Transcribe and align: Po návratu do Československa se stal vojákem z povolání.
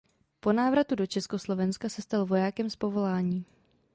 Po 0.39 0.53
návratu 0.53 0.95
do 0.95 1.07
Československa 1.07 1.89
se 1.89 2.01
stal 2.01 2.25
vojákem 2.25 2.69
z 2.69 2.75
povolání. 2.75 3.45